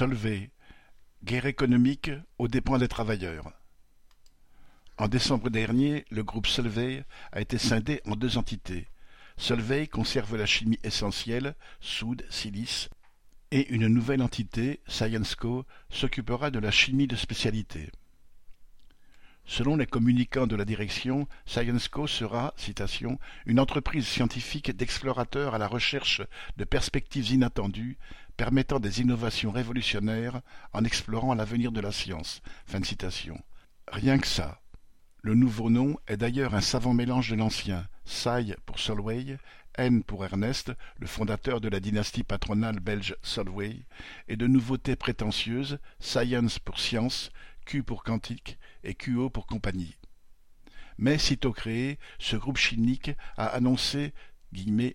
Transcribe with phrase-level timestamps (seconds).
[0.00, 0.48] Solvay,
[1.24, 3.52] guerre économique aux dépens des travailleurs.
[4.96, 8.88] En décembre dernier, le groupe Solvay a été scindé en deux entités.
[9.36, 12.88] Solvay conserve la chimie essentielle, soude, silice,
[13.50, 17.90] et une nouvelle entité, ScienceCo, s'occupera de la chimie de spécialité.
[19.44, 25.66] Selon les communicants de la direction, ScienceCo sera, citation, une entreprise scientifique d'explorateurs à la
[25.66, 26.22] recherche
[26.56, 27.98] de perspectives inattendues
[28.40, 30.40] permettant des innovations révolutionnaires
[30.72, 32.40] en explorant l'avenir de la science.
[32.64, 33.38] Fin de citation.
[33.86, 34.62] Rien que ça.
[35.20, 39.36] Le nouveau nom est d'ailleurs un savant mélange de l'ancien, Sci pour Solvay,
[39.74, 43.84] N pour Ernest, le fondateur de la dynastie patronale belge Solvay,
[44.26, 47.32] et de nouveautés prétentieuses, Science pour science,
[47.66, 49.98] Q pour quantique et QO pour compagnie.
[50.96, 54.14] Mais sitôt créé, ce groupe chimique a annoncé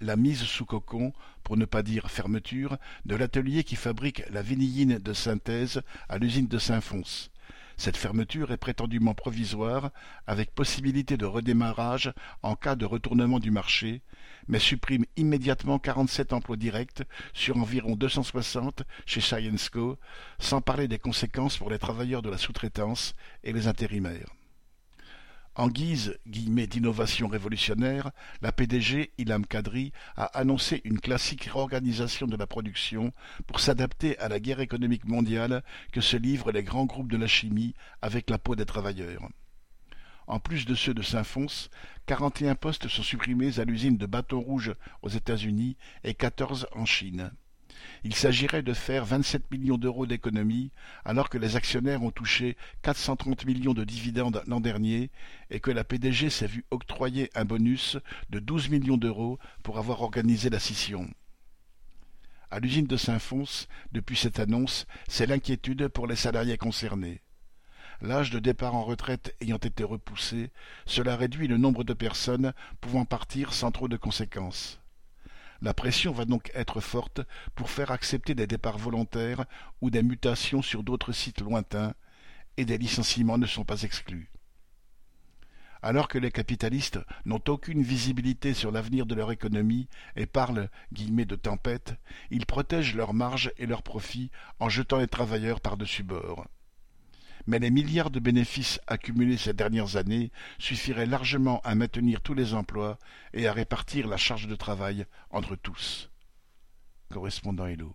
[0.00, 4.98] la mise sous cocon, pour ne pas dire fermeture, de l'atelier qui fabrique la vinylline
[4.98, 7.28] de synthèse à l'usine de Saint-Fons.
[7.76, 9.90] Cette fermeture est prétendument provisoire,
[10.26, 12.12] avec possibilité de redémarrage
[12.42, 14.02] en cas de retournement du marché,
[14.48, 19.98] mais supprime immédiatement quarante-sept emplois directs sur environ deux cent soixante chez ScienceCo,
[20.38, 24.28] sans parler des conséquences pour les travailleurs de la sous-traitance et les intérimaires.
[25.60, 32.46] En guise d'innovation révolutionnaire, la PDG Ilham Kadri a annoncé une classique réorganisation de la
[32.46, 33.12] production
[33.46, 37.26] pour s'adapter à la guerre économique mondiale que se livrent les grands groupes de la
[37.26, 39.28] chimie avec la peau des travailleurs.
[40.26, 41.68] En plus de ceux de Saint-Fons,
[42.06, 46.68] quarante et un postes sont supprimés à l'usine de Bâton Rouge aux États-Unis et quatorze
[46.74, 47.32] en Chine.
[48.04, 50.70] Il s'agirait de faire vingt-sept millions d'euros d'économies,
[51.04, 55.10] alors que les actionnaires ont touché quatre cent trente millions de dividendes l'an dernier
[55.50, 57.98] et que la PDG s'est vue octroyer un bonus
[58.30, 61.08] de douze millions d'euros pour avoir organisé la scission.
[62.50, 67.22] À l'usine de Saint-Fons, depuis cette annonce, c'est l'inquiétude pour les salariés concernés.
[68.02, 70.50] L'âge de départ en retraite ayant été repoussé,
[70.86, 74.79] cela réduit le nombre de personnes pouvant partir sans trop de conséquences.
[75.62, 77.20] La pression va donc être forte
[77.54, 79.44] pour faire accepter des départs volontaires
[79.80, 81.94] ou des mutations sur d'autres sites lointains,
[82.56, 84.30] et des licenciements ne sont pas exclus.
[85.82, 91.24] Alors que les capitalistes n'ont aucune visibilité sur l'avenir de leur économie et parlent guillemets
[91.24, 91.94] de tempête,
[92.30, 96.46] ils protègent leurs marges et leurs profits en jetant les travailleurs par-dessus bord
[97.46, 102.54] mais les milliards de bénéfices accumulés ces dernières années suffiraient largement à maintenir tous les
[102.54, 102.98] emplois
[103.32, 106.10] et à répartir la charge de travail entre tous.
[107.10, 107.94] Correspondant Hello.